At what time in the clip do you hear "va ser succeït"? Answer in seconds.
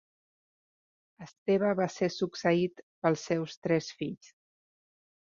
1.79-2.81